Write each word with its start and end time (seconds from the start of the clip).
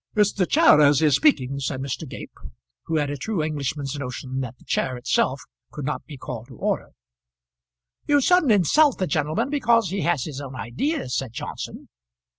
"It's 0.15 0.33
the 0.33 0.47
chair 0.47 0.81
as 0.81 1.03
is 1.03 1.15
speaking," 1.15 1.59
said 1.59 1.79
Mr. 1.79 2.09
Gape, 2.09 2.33
who 2.85 2.95
had 2.97 3.11
a 3.11 3.17
true 3.17 3.43
Englishman's 3.43 3.95
notion 3.99 4.39
that 4.39 4.57
the 4.57 4.65
chair 4.65 4.97
itself 4.97 5.43
could 5.69 5.85
not 5.85 6.05
be 6.07 6.17
called 6.17 6.47
to 6.47 6.57
order. 6.57 6.93
"You 8.07 8.19
shouldn't 8.19 8.51
insult 8.51 8.97
the 8.97 9.05
gentleman 9.05 9.51
because 9.51 9.91
he 9.91 10.01
has 10.01 10.23
his 10.23 10.41
own 10.41 10.55
ideas," 10.55 11.15
said 11.15 11.33
Johnson. 11.33 11.87